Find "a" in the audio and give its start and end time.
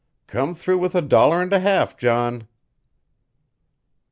0.95-1.01, 1.53-1.59